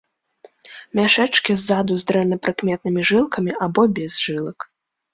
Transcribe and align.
Мяшэчкі 0.99 1.51
ззаду 1.65 1.93
з 2.05 2.09
дрэнна 2.13 2.41
прыкметнымі 2.47 3.01
жылкамі 3.13 3.51
або 3.71 3.81
без 4.01 4.11
жылак. 4.27 4.71